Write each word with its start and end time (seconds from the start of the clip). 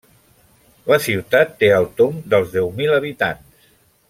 La 0.91 0.97
ciutat 1.07 1.53
té 1.59 1.71
al 1.75 1.87
tomb 2.01 2.27
dels 2.35 2.57
deu 2.59 2.75
mil 2.81 2.99
habitants. 2.99 3.67